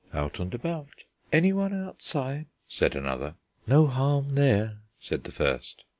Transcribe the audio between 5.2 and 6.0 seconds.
the first.